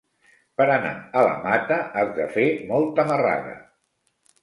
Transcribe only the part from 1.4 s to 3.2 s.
Mata has de fer molta